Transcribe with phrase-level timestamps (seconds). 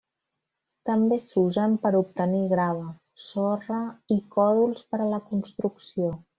[0.89, 2.87] També s'usen per obtenir grava,
[3.27, 3.85] sorra
[4.19, 6.15] i còdols per a la construcció.